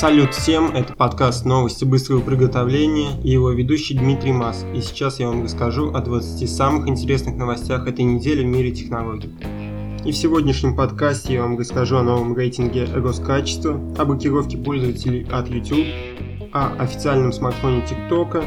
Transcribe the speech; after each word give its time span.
Салют 0.00 0.32
всем, 0.32 0.74
это 0.74 0.94
подкаст 0.94 1.44
«Новости 1.44 1.84
быстрого 1.84 2.22
приготовления» 2.22 3.20
и 3.22 3.32
его 3.32 3.50
ведущий 3.50 3.92
Дмитрий 3.92 4.32
Мас. 4.32 4.64
И 4.74 4.80
сейчас 4.80 5.20
я 5.20 5.28
вам 5.28 5.44
расскажу 5.44 5.92
о 5.92 6.00
20 6.00 6.48
самых 6.48 6.88
интересных 6.88 7.36
новостях 7.36 7.86
этой 7.86 8.06
недели 8.06 8.42
в 8.42 8.46
мире 8.46 8.70
технологий. 8.70 9.28
И 10.06 10.10
в 10.10 10.16
сегодняшнем 10.16 10.74
подкасте 10.74 11.34
я 11.34 11.42
вам 11.42 11.58
расскажу 11.58 11.98
о 11.98 12.02
новом 12.02 12.34
рейтинге 12.34 12.86
Роскачества, 12.86 13.78
о 13.98 14.06
блокировке 14.06 14.56
пользователей 14.56 15.26
от 15.30 15.48
YouTube, 15.48 15.88
о 16.54 16.82
официальном 16.82 17.34
смартфоне 17.34 17.84
TikTok, 17.84 18.42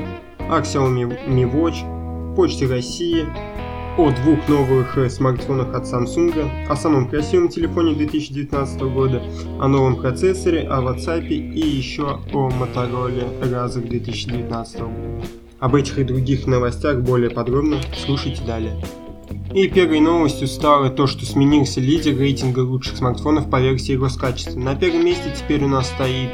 о 0.49 0.59
Xiaomi 0.59 1.27
Mi 1.27 1.53
Watch, 1.53 2.35
Почте 2.35 2.65
России, 2.65 3.27
о 3.95 4.09
двух 4.09 4.47
новых 4.47 4.97
э, 4.97 5.07
смартфонах 5.07 5.75
от 5.75 5.83
Samsung, 5.83 6.67
о 6.67 6.75
самом 6.75 7.07
красивом 7.07 7.47
телефоне 7.49 7.93
2019 7.93 8.81
года, 8.81 9.21
о 9.59 9.67
новом 9.67 9.97
процессоре, 9.97 10.61
о 10.61 10.81
WhatsApp 10.81 11.27
и 11.27 11.59
еще 11.59 12.19
о 12.33 12.49
Motorola 12.49 13.39
Razr 13.41 13.87
2019 13.87 14.79
года. 14.79 15.27
Об 15.59 15.75
этих 15.75 15.99
и 15.99 16.03
других 16.03 16.47
новостях 16.47 17.01
более 17.01 17.29
подробно 17.29 17.77
слушайте 17.95 18.43
далее. 18.43 18.83
И 19.53 19.67
первой 19.67 19.99
новостью 19.99 20.47
стало 20.47 20.89
то, 20.89 21.05
что 21.05 21.25
сменился 21.25 21.79
лидер 21.79 22.17
рейтинга 22.17 22.61
лучших 22.61 22.97
смартфонов 22.97 23.47
по 23.51 23.61
версии 23.61 23.95
Роскачества. 23.95 24.59
На 24.59 24.75
первом 24.75 25.05
месте 25.05 25.31
теперь 25.37 25.63
у 25.63 25.67
нас 25.67 25.87
стоит 25.87 26.31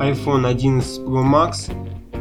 iPhone 0.00 0.44
11 0.44 1.02
Pro 1.02 1.22
Max 1.22 1.70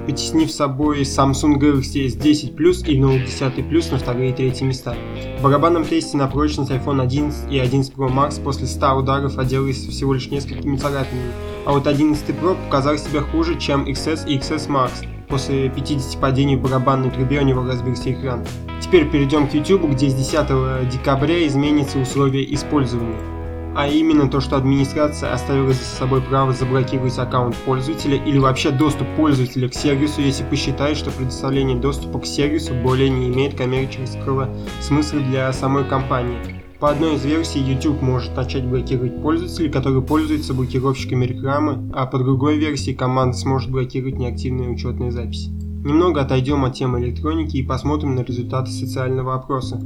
потеснив 0.09 0.49
собой 0.49 1.01
Samsung 1.01 1.59
Galaxy 1.59 2.07
S10 2.07 2.55
Plus 2.55 2.83
и 2.87 2.99
Note 2.99 3.25
10 3.25 3.59
Plus 3.59 3.91
на 3.91 3.99
вторые 3.99 4.31
и 4.31 4.33
третьи 4.33 4.63
места. 4.63 4.95
В 5.37 5.43
барабанном 5.43 5.85
тесте 5.85 6.17
на 6.17 6.27
прочность 6.27 6.71
iPhone 6.71 6.99
11 6.99 7.51
и 7.51 7.59
11 7.59 7.93
Pro 7.93 8.09
Max 8.09 8.41
после 8.43 8.65
100 8.65 8.97
ударов 8.97 9.37
отделался 9.37 9.91
всего 9.91 10.15
лишь 10.15 10.31
несколькими 10.31 10.77
царапинами, 10.77 11.31
а 11.65 11.73
вот 11.73 11.85
11 11.85 12.27
Pro 12.29 12.57
показал 12.65 12.97
себя 12.97 13.21
хуже, 13.21 13.59
чем 13.59 13.85
XS 13.85 14.27
и 14.27 14.37
XS 14.37 14.67
Max. 14.67 15.05
После 15.27 15.69
50 15.69 16.19
падений 16.19 16.55
в 16.55 16.61
барабанной 16.63 17.11
трубе 17.11 17.39
у 17.41 17.43
него 17.43 17.63
разбился 17.63 18.11
экран. 18.11 18.43
Теперь 18.81 19.07
перейдем 19.07 19.47
к 19.47 19.53
YouTube, 19.53 19.91
где 19.91 20.09
с 20.09 20.15
10 20.15 20.89
декабря 20.89 21.45
изменятся 21.45 21.99
условия 21.99 22.51
использования 22.51 23.38
а 23.79 23.87
именно 23.87 24.29
то, 24.29 24.41
что 24.41 24.57
администрация 24.57 25.31
оставила 25.31 25.71
за 25.71 25.85
собой 25.85 26.21
право 26.21 26.51
заблокировать 26.51 27.17
аккаунт 27.17 27.55
пользователя 27.65 28.17
или 28.17 28.37
вообще 28.37 28.71
доступ 28.71 29.07
пользователя 29.15 29.69
к 29.69 29.73
сервису, 29.73 30.19
если 30.19 30.43
посчитает, 30.43 30.97
что 30.97 31.11
предоставление 31.11 31.77
доступа 31.77 32.19
к 32.19 32.25
сервису 32.25 32.73
более 32.73 33.09
не 33.09 33.29
имеет 33.29 33.55
коммерческого 33.55 34.49
смысла 34.81 35.21
для 35.21 35.53
самой 35.53 35.85
компании. 35.85 36.61
По 36.81 36.89
одной 36.89 37.15
из 37.15 37.23
версий, 37.23 37.61
YouTube 37.61 38.01
может 38.01 38.35
начать 38.35 38.65
блокировать 38.65 39.21
пользователей, 39.21 39.69
которые 39.69 40.01
пользуются 40.01 40.53
блокировщиками 40.53 41.25
рекламы, 41.25 41.89
а 41.95 42.05
по 42.05 42.17
другой 42.17 42.57
версии 42.57 42.91
команда 42.91 43.37
сможет 43.37 43.71
блокировать 43.71 44.17
неактивные 44.17 44.67
учетные 44.67 45.11
записи. 45.11 45.51
Немного 45.51 46.19
отойдем 46.19 46.65
от 46.65 46.73
темы 46.73 46.99
электроники 46.99 47.55
и 47.55 47.63
посмотрим 47.63 48.15
на 48.15 48.25
результаты 48.25 48.71
социального 48.71 49.35
опроса 49.35 49.79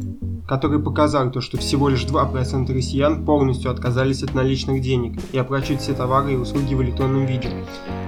который 0.47 0.79
показал 0.79 1.31
то, 1.31 1.41
что 1.41 1.57
всего 1.57 1.89
лишь 1.89 2.05
2% 2.05 2.73
россиян 2.73 3.25
полностью 3.25 3.71
отказались 3.71 4.23
от 4.23 4.33
наличных 4.33 4.81
денег 4.81 5.19
и 5.31 5.37
оплачивают 5.37 5.81
все 5.81 5.93
товары 5.93 6.33
и 6.33 6.37
услуги 6.37 6.73
в 6.75 6.81
электронном 6.81 7.25
виде, 7.25 7.49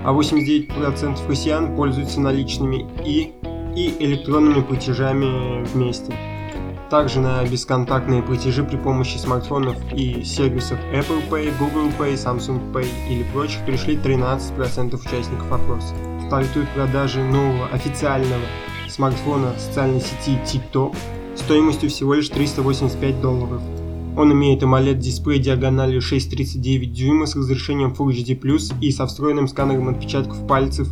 а 0.04 0.14
89% 0.14 1.28
россиян 1.28 1.76
пользуются 1.76 2.20
наличными 2.20 2.86
и, 3.06 3.34
и 3.76 3.96
электронными 4.00 4.62
платежами 4.62 5.64
вместе. 5.66 6.14
Также 6.90 7.20
на 7.20 7.44
бесконтактные 7.44 8.22
платежи 8.22 8.64
при 8.64 8.78
помощи 8.78 9.18
смартфонов 9.18 9.76
и 9.92 10.24
сервисов 10.24 10.78
Apple 10.94 11.28
Pay, 11.30 11.52
Google 11.58 11.90
Pay, 11.98 12.14
Samsung 12.14 12.72
Pay 12.72 12.88
или 13.10 13.24
прочих 13.34 13.66
пришли 13.66 13.96
13% 13.96 14.96
участников 14.96 15.52
опроса. 15.52 15.96
Стартуют 16.28 16.70
продажи 16.70 17.24
нового 17.24 17.68
официального 17.70 18.44
смартфона 18.88 19.54
социальной 19.58 20.00
сети 20.00 20.38
TikTok 20.46 20.96
стоимостью 21.40 21.90
всего 21.90 22.14
лишь 22.14 22.30
385 22.30 23.22
долларов. 23.22 23.62
Он 24.18 24.32
имеет 24.32 24.64
AMOLED-дисплей 24.64 25.40
диагональю 25.40 26.00
6,39 26.00 26.86
дюйма 26.86 27.26
с 27.26 27.36
разрешением 27.36 27.94
Full 27.98 28.12
HD+, 28.12 28.80
и 28.82 28.92
со 28.92 29.06
встроенным 29.08 29.48
сканером 29.48 29.90
отпечатков 29.90 30.48
пальцев. 30.48 30.88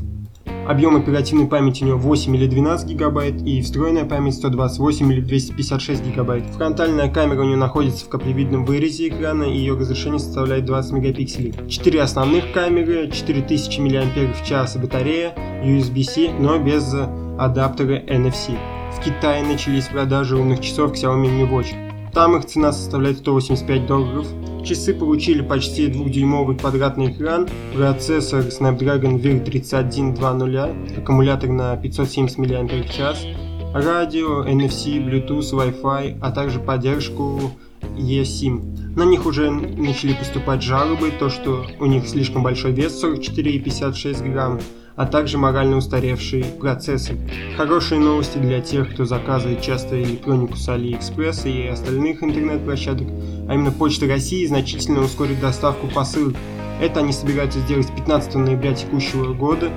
Объем 0.68 0.96
оперативной 0.96 1.48
памяти 1.48 1.84
у 1.84 1.88
него 1.88 1.98
8 1.98 2.36
или 2.36 2.48
12 2.48 2.88
гигабайт 2.88 3.42
и 3.42 3.62
встроенная 3.62 4.06
память 4.06 4.36
128 4.36 5.12
или 5.12 5.20
256 5.20 6.06
гигабайт. 6.06 6.46
Фронтальная 6.56 7.12
камера 7.12 7.42
у 7.42 7.46
него 7.46 7.58
находится 7.58 8.06
в 8.06 8.10
каплевидном 8.10 8.64
вырезе 8.64 9.10
экрана 9.10 9.44
и 9.44 9.58
ее 9.58 9.76
разрешение 9.76 10.20
составляет 10.20 10.66
20 10.66 10.94
мегапикселей. 10.94 11.54
Четыре 11.68 12.02
основных 12.02 12.54
камеры, 12.54 13.12
4000 13.12 13.80
мАч 13.82 14.76
батарея, 14.78 15.36
USB-C, 15.66 16.32
но 16.40 16.58
без 16.60 16.94
адаптера 17.38 18.00
NFC 18.00 18.58
в 18.98 19.04
Китае 19.04 19.44
начались 19.44 19.88
продажи 19.88 20.38
умных 20.38 20.62
часов 20.62 20.94
Xiaomi 20.94 21.28
Mi 21.28 21.50
Watch. 21.50 22.12
Там 22.14 22.38
их 22.38 22.46
цена 22.46 22.72
составляет 22.72 23.18
185 23.20 23.88
долларов. 23.88 24.28
Часы 24.64 24.94
получили 24.94 25.42
почти 25.42 25.88
2-дюймовый 25.88 26.58
квадратный 26.58 27.12
экран, 27.12 27.50
процессор 27.76 28.42
Snapdragon 28.42 29.20
Wear 29.22 29.44
3120, 29.44 30.98
аккумулятор 31.00 31.50
на 31.50 31.76
570 31.76 32.38
мАч, 32.38 33.26
радио, 33.74 34.46
NFC, 34.46 35.04
Bluetooth, 35.04 35.52
Wi-Fi, 35.52 36.20
а 36.22 36.32
также 36.32 36.60
поддержку 36.60 37.52
eSIM. 37.98 38.96
На 38.96 39.04
них 39.04 39.26
уже 39.26 39.50
начали 39.50 40.14
поступать 40.14 40.62
жалобы, 40.62 41.12
то 41.20 41.30
что 41.30 41.66
у 41.80 41.86
них 41.86 42.08
слишком 42.08 42.44
большой 42.44 42.72
вес 42.72 43.04
44,56 43.04 44.32
грамм, 44.32 44.60
а 44.96 45.06
также 45.06 45.38
морально 45.38 45.78
устаревший 45.78 46.46
процессор. 46.60 47.16
Хорошие 47.58 48.00
новости 48.00 48.38
для 48.38 48.62
тех, 48.62 48.94
кто 48.94 49.06
заказывает 49.06 49.62
часто 49.62 50.02
электронику 50.02 50.56
с 50.56 50.68
AliExpress 50.70 51.50
и 51.50 51.68
остальных 51.68 52.24
интернет-площадок, 52.24 53.08
а 53.48 53.54
именно 53.54 53.72
Почта 53.72 54.08
России 54.08 54.46
значительно 54.46 55.02
ускорит 55.02 55.40
доставку 55.40 55.88
посылок. 55.88 56.36
Это 56.82 57.00
они 57.00 57.14
собираются 57.14 57.60
сделать 57.60 57.88
15 57.96 58.36
ноября 58.36 58.74
текущего 58.74 59.34
года, 59.34 59.72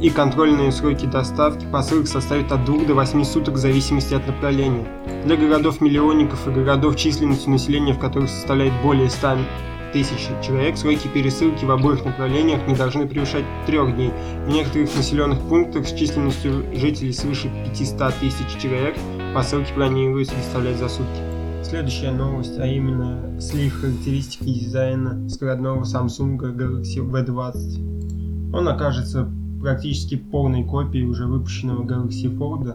и 0.00 0.10
контрольные 0.10 0.70
сроки 0.70 1.06
доставки 1.06 1.64
посылок 1.72 2.08
составят 2.08 2.52
от 2.52 2.64
2 2.64 2.84
до 2.84 2.94
8 2.94 3.24
суток 3.24 3.54
в 3.54 3.58
зависимости 3.58 4.12
от 4.12 4.26
направления. 4.26 4.84
Для 5.24 5.36
городов-миллионников 5.36 6.46
и 6.46 6.50
городов 6.50 6.96
численностью 6.96 7.52
населения, 7.52 7.94
в 7.94 7.98
которых 7.98 8.28
составляет 8.28 8.72
более 8.82 9.08
100 9.08 9.38
тысяч 9.94 10.28
человек, 10.44 10.76
сроки 10.76 11.06
пересылки 11.06 11.64
в 11.64 11.70
обоих 11.70 12.04
направлениях 12.04 12.66
не 12.66 12.74
должны 12.74 13.06
превышать 13.06 13.44
трех 13.64 13.94
дней. 13.94 14.10
В 14.44 14.48
некоторых 14.48 14.94
населенных 14.96 15.40
пунктах 15.42 15.86
с 15.86 15.94
численностью 15.94 16.64
жителей 16.74 17.12
свыше 17.12 17.48
500 17.64 18.12
тысяч 18.16 18.60
человек 18.60 18.96
посылки 19.32 19.72
планируется 19.72 20.34
доставлять 20.34 20.78
за 20.78 20.88
сутки. 20.88 21.20
Следующая 21.62 22.10
новость, 22.10 22.58
а 22.58 22.66
именно 22.66 23.40
слив 23.40 23.80
характеристики 23.80 24.42
дизайна 24.42 25.28
скородного 25.28 25.84
Samsung 25.84 26.38
Galaxy 26.38 26.98
V20. 26.98 28.52
Он 28.52 28.68
окажется 28.68 29.30
практически 29.60 30.16
полной 30.16 30.64
копией 30.64 31.06
уже 31.06 31.26
выпущенного 31.26 31.84
Galaxy 31.84 32.36
Fold, 32.36 32.74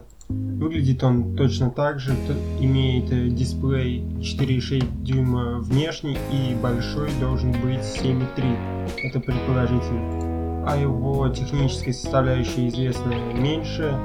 Выглядит 0.60 1.04
он 1.04 1.36
точно 1.36 1.72
так 1.72 2.00
же, 2.00 2.12
имеет 2.60 3.12
э, 3.12 3.30
дисплей 3.30 4.02
4,6 4.20 5.04
дюйма 5.04 5.60
внешний 5.60 6.18
и 6.32 6.54
большой 6.62 7.10
должен 7.20 7.54
быть 7.54 7.80
7,3, 7.80 8.92
это 9.04 9.20
предположительно. 9.20 10.68
А 10.68 10.78
его 10.78 11.28
технической 11.30 11.94
составляющей 11.94 12.68
известна 12.68 13.14
меньше, 13.34 13.98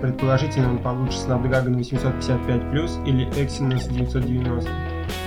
предположительно 0.00 0.70
он 0.70 0.78
получит 0.78 1.20
Snapdragon 1.20 1.74
855 1.74 2.62
Plus 2.72 3.06
или 3.06 3.26
Exynos 3.32 3.92
990 3.92 4.70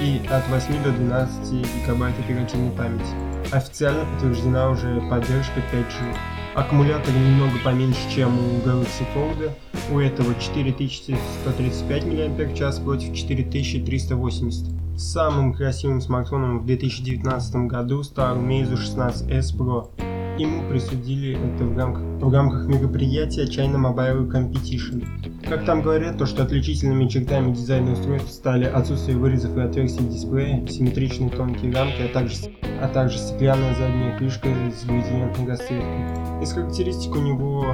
и 0.01 0.21
от 0.31 0.47
8 0.49 0.83
до 0.83 0.91
12 0.91 1.83
гигабайт 1.83 2.17
оперативной 2.17 2.71
памяти. 2.71 3.53
Официально 3.53 4.05
подтверждена 4.05 4.69
уже 4.69 5.01
поддержка 5.09 5.59
5G. 5.73 6.38
Аккумулятор 6.55 7.13
немного 7.13 7.53
поменьше, 7.63 7.99
чем 8.13 8.29
у 8.37 8.67
Galaxy 8.67 9.05
Fold. 9.15 9.51
У 9.91 9.99
этого 9.99 10.33
4135 10.33 12.05
мАч 12.05 12.75
против 12.83 13.13
4380. 13.13 14.65
Самым 14.97 15.53
красивым 15.53 16.01
смартфоном 16.01 16.59
в 16.59 16.65
2019 16.65 17.67
году 17.67 18.03
стал 18.03 18.37
Meizu 18.37 18.73
16S 18.77 19.55
Pro. 19.55 19.89
Ему 20.39 20.67
присудили 20.69 21.37
это 21.37 21.65
в 21.65 21.77
рамках, 21.77 22.01
в 22.01 22.33
рамках 22.33 22.65
мероприятия 22.67 23.45
China 23.45 23.75
Mobile 23.75 24.27
Competition. 24.27 25.05
Как 25.49 25.65
там 25.65 25.81
говорят, 25.81 26.19
то 26.19 26.27
что 26.27 26.43
отличительными 26.43 27.07
чертами 27.07 27.51
дизайна 27.51 27.93
устройства 27.93 28.29
стали 28.29 28.65
отсутствие 28.65 29.17
вырезов 29.17 29.57
и 29.57 29.61
отверстий 29.61 30.05
в 30.05 30.09
дисплее, 30.09 30.67
симметричные 30.67 31.31
тонкие 31.31 31.73
рамки, 31.73 32.03
а 32.03 32.13
также, 32.13 32.35
а 32.79 32.87
также 32.87 33.17
стеклянная 33.17 33.73
задняя 33.73 34.15
крышка 34.15 34.47
с 34.47 34.85
градиентной 34.85 35.47
расцветкой. 35.47 36.43
Из 36.43 36.53
характеристик 36.53 37.15
у 37.15 37.19
него 37.19 37.65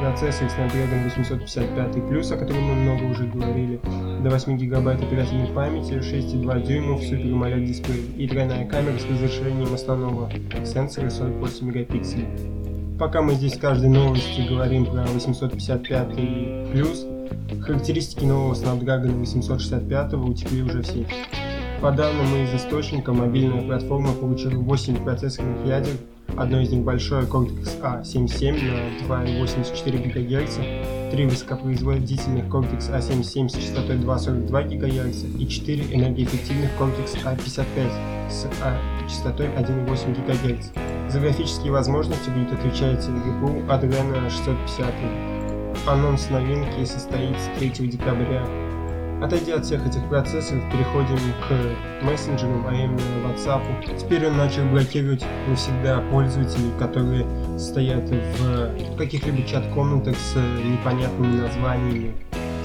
процессор 0.00 0.48
Snapdragon 0.48 1.06
855+, 1.16 2.34
о 2.34 2.36
котором 2.36 2.60
мы 2.60 2.74
много 2.74 3.04
уже 3.04 3.28
говорили, 3.28 3.80
до 4.24 4.28
8 4.28 4.58
гигабайт 4.58 5.00
оперативной 5.00 5.46
памяти, 5.46 6.00
6,2 6.00 6.66
дюймов 6.66 7.02
Super 7.02 7.32
AMOLED 7.32 7.64
дисплей 7.66 8.02
и 8.16 8.26
тройная 8.26 8.66
камера 8.66 8.98
с 8.98 9.08
разрешением 9.08 9.72
основного 9.72 10.28
сенсора 10.64 11.08
48 11.08 11.66
мегапикселей. 11.68 12.26
Пока 12.98 13.22
мы 13.22 13.34
здесь 13.34 13.54
в 13.54 13.60
каждой 13.60 13.90
новости 13.90 14.46
говорим 14.48 14.86
про 14.86 15.04
855 15.04 16.72
плюс, 16.72 17.06
характеристики 17.60 18.24
нового 18.24 18.54
Snapdragon 18.54 19.18
865 19.20 20.14
утекли 20.14 20.62
уже 20.62 20.82
все. 20.82 21.06
По 21.80 21.90
данным 21.90 22.26
из 22.44 22.54
источника, 22.54 23.12
мобильная 23.12 23.62
платформа 23.62 24.12
получила 24.12 24.54
8 24.54 25.04
процессорных 25.04 25.66
ядер, 25.66 25.94
одно 26.36 26.60
из 26.60 26.70
них 26.70 26.84
большое 26.84 27.24
Cortex 27.24 27.80
A77 27.80 28.52
на 29.08 29.16
2,84 29.24 30.12
ГГц, 30.12 30.58
три 31.10 31.26
высокопроизводительных 31.26 32.44
Cortex 32.44 32.90
A77 32.90 33.48
с 33.48 33.54
частотой 33.54 33.96
2,42 33.96 34.78
ГГц 34.78 35.24
и 35.40 35.46
4 35.46 35.94
энергоэффективных 35.96 36.70
Cortex 36.78 37.16
A55 37.24 38.30
с 38.30 38.46
частотой 39.08 39.48
1,8 39.48 40.26
ГГц. 40.26 40.66
За 41.12 41.20
графические 41.20 41.72
возможности 41.72 42.30
будет 42.30 42.52
отвечать 42.52 43.04
GPU 43.04 43.66
Adreno 43.66 44.30
650. 44.30 45.41
Анонс 45.86 46.30
новинки 46.30 46.84
состоится 46.84 47.50
3 47.58 47.70
декабря. 47.88 48.46
Отойдя 49.20 49.56
от 49.56 49.64
всех 49.64 49.84
этих 49.84 50.08
процессоров, 50.08 50.62
переходим 50.70 51.18
к 51.48 52.04
мессенджерам, 52.04 52.64
а 52.68 52.72
именно 52.72 53.00
WhatsApp. 53.26 53.62
Теперь 53.98 54.28
он 54.28 54.36
начал 54.36 54.64
блокировать 54.70 55.24
навсегда 55.48 56.00
пользователей, 56.12 56.70
которые 56.78 57.26
стоят 57.58 58.08
в 58.08 58.96
каких-либо 58.96 59.46
чат-комнатах 59.46 60.16
с 60.16 60.36
непонятными 60.36 61.40
названиями, 61.40 62.12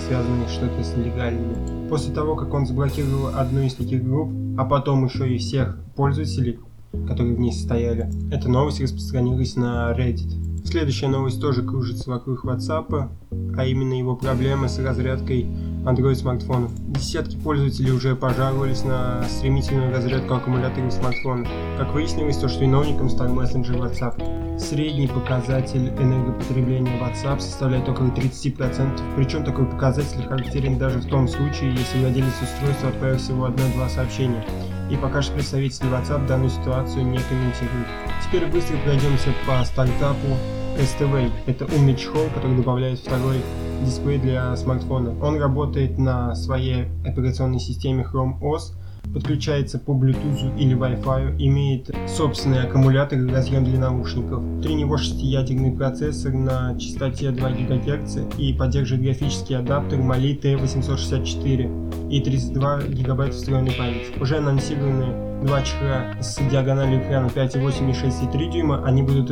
связанных 0.08 0.50
что-то 0.50 0.84
с 0.84 0.96
нелегальными. 0.96 1.90
После 1.90 2.14
того, 2.14 2.36
как 2.36 2.54
он 2.54 2.68
заблокировал 2.68 3.36
одну 3.36 3.62
из 3.62 3.74
таких 3.74 4.04
групп, 4.04 4.32
а 4.60 4.66
потом 4.66 5.06
еще 5.06 5.28
и 5.28 5.40
всех 5.40 5.80
пользователей, 5.96 6.60
которые 7.08 7.36
в 7.36 7.40
ней 7.40 7.52
состояли. 7.52 8.12
Эта 8.32 8.48
новость 8.48 8.80
распространилась 8.80 9.56
на 9.56 9.92
Reddit. 9.92 10.47
Следующая 10.70 11.08
новость 11.08 11.40
тоже 11.40 11.64
кружится 11.64 12.10
вокруг 12.10 12.44
WhatsApp, 12.44 13.10
а 13.58 13.66
именно 13.66 13.94
его 13.94 14.18
проблемы 14.18 14.68
с 14.68 14.78
разрядкой 14.78 15.44
Android 15.86 16.16
смартфонов. 16.16 16.72
Десятки 16.92 17.38
пользователей 17.38 17.92
уже 17.92 18.18
пожаловались 18.18 18.84
на 18.84 19.24
стремительную 19.30 19.94
разрядку 19.94 20.34
аккумуляторов 20.34 20.92
смартфонов. 20.92 21.48
Как 21.78 21.94
выяснилось, 21.94 22.36
то, 22.36 22.50
что 22.50 22.66
виновником 22.66 23.10
стал 23.10 23.30
мессенджер 23.30 23.78
WhatsApp. 23.78 24.60
Средний 24.60 25.08
показатель 25.08 25.88
энергопотребления 25.88 27.00
WhatsApp 27.00 27.40
составляет 27.40 27.88
около 27.88 28.08
30%, 28.08 29.16
причем 29.16 29.46
такой 29.46 29.68
показатель 29.68 30.22
характерен 30.28 30.78
даже 30.78 31.00
в 31.00 31.06
том 31.06 31.30
случае, 31.30 31.72
если 31.72 32.00
владелец 32.00 32.34
устройства 32.44 32.90
отправил 32.90 33.18
всего 33.20 33.46
одно-два 33.46 33.88
сообщения 33.88 34.46
и 34.92 34.96
пока 34.96 35.22
что 35.22 35.34
представители 35.34 35.90
WhatsApp 35.90 36.28
данную 36.28 36.50
ситуацию 36.50 37.06
не 37.06 37.20
комментируют. 37.20 37.88
Теперь 38.26 38.48
быстро 38.48 38.78
пройдемся 38.78 39.30
по 39.46 39.64
стартапу 39.64 40.28
STV. 40.78 41.32
Это 41.46 41.66
умный 41.66 41.96
чехол, 41.96 42.28
который 42.34 42.56
добавляет 42.56 43.00
второй 43.00 43.38
дисплей 43.84 44.18
для 44.20 44.56
смартфона. 44.56 45.14
Он 45.22 45.40
работает 45.40 45.98
на 45.98 46.36
своей 46.36 46.86
операционной 47.06 47.60
системе 47.60 48.06
Chrome 48.12 48.40
OS, 48.40 48.74
подключается 49.14 49.80
по 49.80 49.92
Bluetooth 49.92 50.58
или 50.58 50.76
Wi-Fi, 50.76 51.38
имеет 51.38 51.90
собственный 52.08 52.64
аккумулятор 52.64 53.20
и 53.20 53.32
разъем 53.32 53.64
для 53.64 53.80
наушников. 53.80 54.40
Внутри 54.40 54.76
него 54.76 54.98
шестиядерный 54.98 55.72
процессор 55.72 56.34
на 56.34 56.78
частоте 56.78 57.32
2 57.32 57.50
ГГц 57.50 58.18
и 58.38 58.54
поддерживает 58.54 59.06
графический 59.06 59.58
адаптер 59.58 60.00
Mali 60.00 60.40
T864 60.40 62.10
и 62.10 62.22
32 62.22 62.78
ГБ 62.82 63.32
встроенной 63.32 63.72
памяти. 63.72 64.20
Уже 64.20 64.38
анонсированы 64.38 65.28
два 65.46 65.62
чехла 65.62 66.16
с 66.20 66.38
диагональю 66.50 67.02
экрана 67.02 67.28
5,8 67.28 67.90
и 67.90 67.94
6,3 67.94 68.52
дюйма. 68.52 68.84
Они 68.86 69.04
будут 69.04 69.32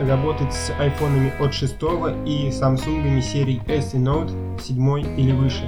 работать 0.00 0.52
с 0.52 0.70
айфонами 0.78 1.32
от 1.40 1.54
6 1.54 1.74
и 2.26 2.50
самсунгами 2.50 3.20
серии 3.20 3.60
S 3.68 3.94
и 3.94 3.98
Note 3.98 4.30
7 4.60 5.18
или 5.18 5.32
выше. 5.32 5.64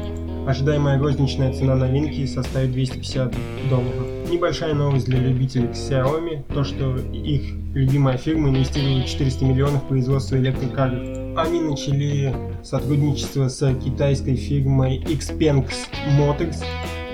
Ожидаемая 0.47 0.99
розничная 0.99 1.53
цена 1.53 1.75
новинки 1.75 2.25
составит 2.25 2.71
250 2.73 3.35
долларов. 3.69 4.31
Небольшая 4.31 4.75
новость 4.75 5.07
для 5.07 5.19
любителей 5.19 5.69
Xiaomi, 5.69 6.45
то 6.55 6.63
что 6.63 6.97
их 6.97 7.53
любимая 7.75 8.17
фирма 8.17 8.51
инвестирует 8.51 9.07
400 9.07 9.45
миллионов 9.45 9.83
в 9.83 9.89
производство 9.89 10.37
электрокаров. 10.37 11.01
Они 11.37 11.61
начали 11.61 12.33
сотрудничество 12.63 13.49
с 13.49 13.75
китайской 13.75 14.37
фирмой 14.37 15.01
Xpeng 15.01 15.67
Motors, 16.17 16.65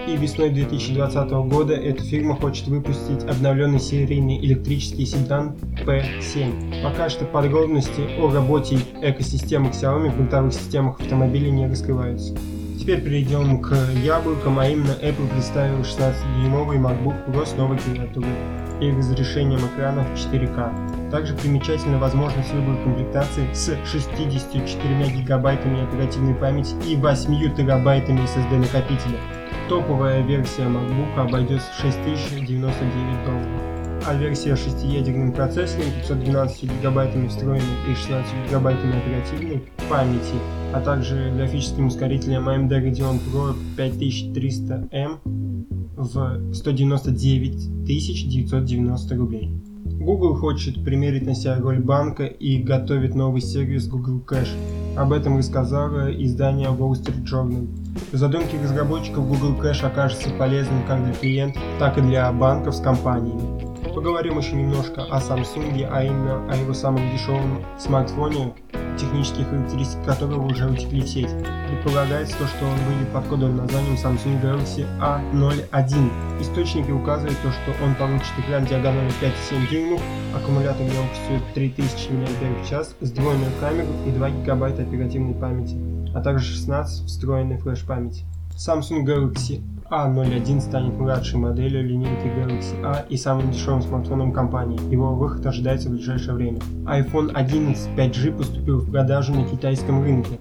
и 0.07 0.17
весной 0.17 0.51
2020 0.51 1.31
года 1.31 1.75
эта 1.75 2.03
фирма 2.03 2.35
хочет 2.35 2.67
выпустить 2.67 3.25
обновленный 3.25 3.79
серийный 3.79 4.39
электрический 4.45 5.07
седан 5.07 5.57
P7. 5.85 6.83
Пока 6.83 7.09
что 7.09 7.25
подробности 7.25 8.03
о 8.19 8.33
работе 8.33 8.79
экосистемы 9.01 9.71
Xiaomi 9.71 10.11
в 10.11 10.23
бытовых 10.23 10.53
системах 10.53 11.01
автомобилей 11.01 11.51
не 11.51 11.67
раскрываются. 11.67 12.35
Теперь 12.79 13.01
перейдем 13.01 13.63
к 13.63 13.77
яблокам, 14.03 14.59
а 14.59 14.67
именно 14.67 14.91
Apple 15.01 15.29
представил 15.33 15.83
16-дюймовый 15.83 16.79
MacBook 16.79 17.29
Pro 17.29 17.47
с 17.47 17.57
новой 17.57 17.79
клавиатурой 17.79 18.33
и 18.81 18.91
разрешением 18.91 19.61
экранов 19.61 20.07
4К. 20.15 21.11
Также 21.13 21.35
примечательна 21.35 21.99
возможность 21.99 22.53
выбора 22.53 22.83
комплектации 22.83 23.47
с 23.53 23.77
64 23.85 25.11
гигабайтами 25.17 25.85
оперативной 25.85 26.35
памяти 26.35 26.75
и 26.89 26.97
8 26.97 27.55
терабайтами 27.55 28.21
SSD 28.23 28.59
накопителя. 28.59 29.42
Топовая 29.69 30.23
версия 30.23 30.63
MacBook 30.63 31.19
обойдется 31.19 31.71
в 31.73 31.81
6099 31.81 33.25
долларов 33.25 33.73
а 34.07 34.15
версия 34.15 34.57
с 34.57 34.67
6-ядерным 34.67 35.33
процессором, 35.33 35.87
512 36.01 36.65
гигабайтами 36.65 37.29
встроенной 37.29 37.63
и 37.89 37.95
16 37.95 38.49
гигабайтами 38.49 38.97
оперативной 38.99 39.63
памяти, 39.89 40.35
а 40.73 40.81
также 40.81 41.33
графическим 41.37 41.87
ускорителем 41.87 42.49
AMD 42.49 42.69
Radeon 42.69 43.21
Pro 43.21 43.55
5300M 43.77 45.19
в 45.97 46.55
199 46.55 47.85
990 47.85 49.17
рублей. 49.17 49.53
Google 49.85 50.35
хочет 50.35 50.83
примерить 50.85 51.27
на 51.27 51.35
себя 51.35 51.59
роль 51.59 51.79
банка 51.79 52.25
и 52.25 52.61
готовит 52.63 53.15
новый 53.15 53.41
сервис 53.41 53.87
Google 53.87 54.21
Cash. 54.27 54.49
Об 54.97 55.13
этом 55.13 55.39
рассказало 55.39 56.13
издание 56.13 56.69
Wall 56.69 56.93
Street 56.93 57.25
Journal. 57.25 57.67
В 58.13 58.17
задумке 58.17 58.59
разработчиков 58.63 59.27
Google 59.27 59.59
Cash 59.59 59.85
окажется 59.87 60.29
полезным 60.39 60.87
как 60.87 61.03
для 61.03 61.15
клиентов, 61.15 61.63
так 61.79 61.97
и 61.97 62.03
для 62.03 62.31
банков 62.31 62.75
с 62.75 62.81
компаниями. 62.81 63.73
Поговорим 63.95 64.37
еще 64.37 64.55
немножко 64.55 65.05
о 65.05 65.19
Samsung, 65.19 65.89
а 65.91 66.05
именно 66.05 66.47
о 66.51 66.57
его 66.57 66.75
самом 66.75 67.11
дешевом 67.11 67.65
смартфоне, 67.79 68.53
технические 68.99 69.45
характеристики 69.47 70.05
которого 70.05 70.47
уже 70.47 70.69
утекли 70.69 71.01
в 71.01 71.09
сеть. 71.09 71.31
Предполагается 71.69 72.39
то, 72.39 72.47
что 72.47 72.67
он 72.67 72.77
выйдет 72.87 73.09
под 73.13 73.27
кодовым 73.27 73.57
названием 73.57 73.95
Samsung 73.95 74.43
Galaxy 74.43 74.87
A01. 75.01 76.41
Источники 76.41 76.91
указывают 76.91 77.37
то, 77.43 77.51
что 77.51 77.85
он 77.85 77.95
получит 77.95 78.33
экран 78.39 78.65
диагональю 78.65 79.11
5,7 79.21 79.71
дюймов, 79.71 80.03
аккумулятор 80.35 80.83
емкостью 80.83 81.41
3000 81.55 82.11
мАч, 82.11 82.87
сдвоенную 83.01 83.53
камеру 83.61 83.89
и 84.07 84.11
2 84.11 84.31
ГБ 84.31 84.67
оперативной 84.83 85.35
памяти, 85.35 85.77
а 86.15 86.21
также 86.21 86.45
16 86.45 87.07
встроенной 87.07 87.59
флеш-памяти. 87.59 88.25
Samsung 88.57 89.05
Galaxy 89.05 89.63
a01 89.93 90.61
станет 90.61 90.99
младшей 90.99 91.39
моделью 91.39 91.87
линейки 91.87 92.27
Galaxy 92.27 92.83
A 92.83 93.05
и 93.11 93.17
самым 93.19 93.51
дешевым 93.51 93.83
смартфоном 93.83 94.33
компании. 94.33 94.81
Его 94.91 95.15
выход 95.15 95.45
ожидается 95.45 95.91
в 95.91 95.93
ближайшее 95.93 96.35
время. 96.35 96.61
iPhone 96.87 97.31
11 97.35 97.91
5G 97.95 98.37
поступил 98.37 98.79
в 98.79 98.91
продажу 98.91 99.35
на 99.35 99.45
китайском 99.45 100.03
рынке, 100.03 100.41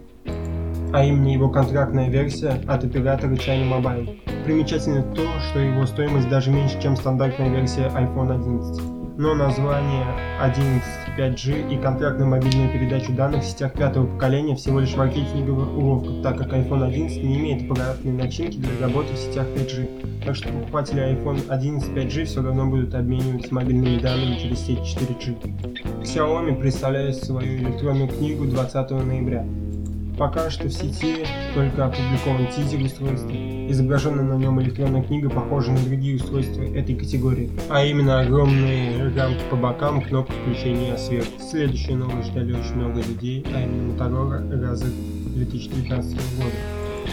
а 0.93 1.03
именно 1.03 1.27
его 1.27 1.49
контрактная 1.49 2.09
версия 2.09 2.61
от 2.65 2.85
оператора 2.85 3.33
China 3.33 3.81
Mobile. 3.81 4.21
Примечательно 4.45 5.03
то, 5.03 5.27
что 5.49 5.59
его 5.59 5.85
стоимость 5.85 6.29
даже 6.29 6.49
меньше, 6.49 6.81
чем 6.81 6.95
стандартная 6.95 7.49
версия 7.49 7.91
iPhone 7.93 8.33
11 8.33 9.01
но 9.17 9.35
название 9.35 10.05
11 10.39 10.81
5G 11.17 11.73
и 11.73 11.81
контрактную 11.81 12.29
мобильную 12.29 12.71
передачу 12.71 13.13
данных 13.13 13.43
в 13.43 13.45
сетях 13.45 13.73
пятого 13.73 14.05
поколения 14.07 14.55
всего 14.55 14.79
лишь 14.79 14.95
маркетинговая 14.95 15.65
уловка, 15.65 16.23
так 16.23 16.37
как 16.37 16.53
iPhone 16.53 16.85
11 16.85 17.23
не 17.23 17.39
имеет 17.39 17.63
аппаратной 17.63 18.11
начинки 18.11 18.57
для 18.57 18.69
работы 18.79 19.13
в 19.13 19.17
сетях 19.17 19.47
5G. 19.47 20.23
Так 20.25 20.35
что 20.35 20.49
покупатели 20.49 21.01
iPhone 21.13 21.41
11 21.49 21.89
5G 21.89 22.25
все 22.25 22.41
равно 22.41 22.67
будут 22.67 22.93
обмениваться 22.93 23.53
мобильными 23.53 23.99
данными 23.99 24.37
через 24.39 24.59
сеть 24.59 24.79
4G. 24.79 26.03
Xiaomi 26.03 26.59
представляет 26.59 27.15
свою 27.15 27.57
электронную 27.57 28.07
книгу 28.07 28.45
20 28.45 28.91
ноября. 28.91 29.45
Пока 30.17 30.49
что 30.49 30.67
в 30.67 30.71
сети 30.71 31.25
только 31.55 31.85
опубликован 31.85 32.47
тизер 32.47 32.83
устройства. 32.83 33.31
Изображенная 33.69 34.23
на 34.23 34.37
нем 34.37 34.61
электронная 34.61 35.01
книга 35.01 35.29
похожа 35.29 35.71
на 35.71 35.79
другие 35.79 36.17
устройства 36.17 36.61
этой 36.61 36.95
категории, 36.95 37.49
а 37.69 37.83
именно 37.85 38.19
огромные 38.19 39.13
рамки 39.15 39.41
по 39.49 39.55
бокам, 39.55 40.01
кнопка 40.01 40.33
включения 40.33 40.97
света. 40.97 41.27
Следующая 41.39 41.95
новость 41.95 42.29
ждали 42.29 42.53
очень 42.53 42.75
много 42.75 43.01
людей, 43.01 43.45
а 43.53 43.61
именно 43.61 43.93
Motorola 43.93 44.41
Razr 44.49 44.91
2019 45.35 46.13
года, 46.37 46.51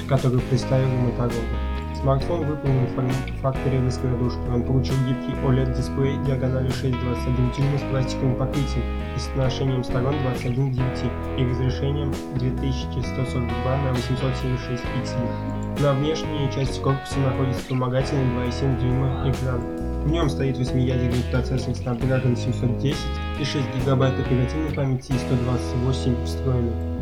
который 0.09 0.41
представил 0.41 0.89
Motorola. 0.89 1.68
Смартфон 2.01 2.47
выполнен 2.47 2.87
в 2.87 3.41
факторе 3.41 3.81
раскладушки. 3.85 4.39
Он 4.55 4.63
получил 4.63 4.95
гибкий 5.09 5.35
OLED-дисплей 5.45 6.17
диагональю 6.25 6.71
6,21 6.71 7.57
дюйма 7.57 7.79
с 7.79 7.83
пластиковым 7.91 8.37
покрытием 8.37 8.85
и 9.17 9.19
с 9.19 9.27
отношением 9.29 9.83
сторон 9.83 10.15
21 10.23 10.71
к 10.71 10.75
9 10.75 11.05
и 11.39 11.45
разрешением 11.45 12.13
2142 12.37 13.77
на 13.79 13.93
876 13.93 14.83
пикселей. 14.83 15.83
На 15.83 15.93
внешней 15.95 16.49
части 16.55 16.81
корпуса 16.81 17.19
находится 17.19 17.63
вспомогательный 17.63 18.47
2,7 18.47 18.81
дюйма 18.81 19.33
экран. 19.33 19.61
В 20.05 20.09
нем 20.09 20.31
стоит 20.31 20.57
8-ядерный 20.57 21.25
процессор 21.33 21.75
Snapdragon 21.75 22.37
710 22.37 22.97
и 23.41 23.45
6 23.45 23.57
гигабайт 23.75 24.15
оперативной 24.21 24.71
памяти 24.73 25.13
и 25.13 25.19
128 25.19 26.25
встроенных. 26.25 26.98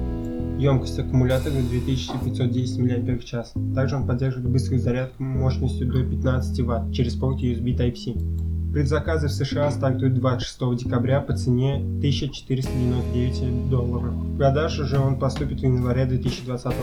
Емкость 0.59 0.99
аккумулятора 0.99 1.53
2510 1.53 2.79
мАч. 2.79 3.31
Также 3.75 3.97
он 3.97 4.07
поддерживает 4.07 4.51
быструю 4.51 4.81
зарядку 4.81 5.23
мощностью 5.23 5.87
до 5.87 6.03
15 6.03 6.61
Вт 6.61 6.95
через 6.95 7.15
порт 7.15 7.43
USB 7.43 7.77
Type-C. 7.77 8.15
Предзаказы 8.73 9.29
в 9.29 9.33
США 9.33 9.71
стартуют 9.71 10.15
26 10.15 10.85
декабря 10.85 11.21
по 11.21 11.37
цене 11.37 11.77
1499 11.77 13.69
долларов. 13.69 14.13
В 14.15 14.37
продажу 14.37 14.85
же 14.85 14.99
он 14.99 15.19
поступит 15.19 15.61
в 15.61 15.63
январе 15.63 16.07
2020 16.07 16.65
года. 16.65 16.79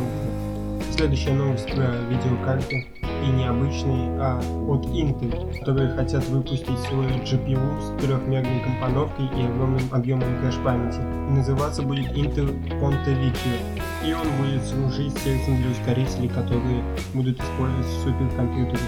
Следующая 0.96 1.34
новость 1.34 1.66
про 1.66 1.92
видеокарты 2.10 2.88
и 3.24 3.32
необычные, 3.32 4.10
а 4.20 4.40
от 4.68 4.86
Intel, 4.86 5.60
которые 5.60 5.90
хотят 5.96 6.28
выпустить 6.28 6.80
свой 6.80 7.08
GPU 7.08 7.82
с 7.82 8.02
трехмерной 8.02 8.62
компоновкой 8.62 9.26
и 9.26 9.46
огромным 9.46 9.84
объемом 9.92 10.42
кэш-памяти. 10.42 11.00
Называться 11.32 11.82
будет 11.82 12.12
Intel 12.12 12.52
Ponte 12.80 13.08
Vecchio, 13.08 13.82
и 14.06 14.14
он 14.14 14.28
будет 14.38 14.64
служить 14.66 15.18
сердцем 15.20 15.58
для 15.58 15.72
ускорителей, 15.72 16.30
которые 16.30 16.84
будут 17.14 17.40
использовать 17.40 17.86
в 17.86 18.04
суперкомпьютерах. 18.04 18.82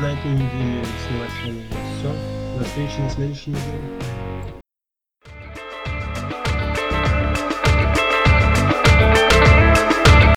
На 0.00 0.12
этой 0.12 0.30
неделе 0.30 0.84
с 0.84 1.10
новостями 1.12 1.64
все. 1.98 2.12
До 2.58 2.64
встречи 2.64 3.00
на 3.00 3.10
следующей 3.10 3.50
неделе. 3.50 4.19